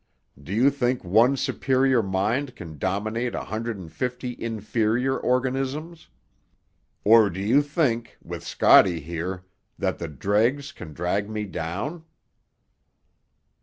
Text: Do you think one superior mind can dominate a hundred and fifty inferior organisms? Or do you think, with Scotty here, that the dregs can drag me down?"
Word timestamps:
Do 0.41 0.51
you 0.51 0.71
think 0.71 1.03
one 1.03 1.37
superior 1.37 2.01
mind 2.01 2.55
can 2.55 2.79
dominate 2.79 3.35
a 3.35 3.43
hundred 3.43 3.77
and 3.77 3.93
fifty 3.93 4.35
inferior 4.41 5.15
organisms? 5.15 6.07
Or 7.03 7.29
do 7.29 7.39
you 7.39 7.61
think, 7.61 8.17
with 8.19 8.43
Scotty 8.43 8.99
here, 8.99 9.43
that 9.77 9.99
the 9.99 10.07
dregs 10.07 10.71
can 10.71 10.93
drag 10.93 11.29
me 11.29 11.43
down?" 11.45 12.03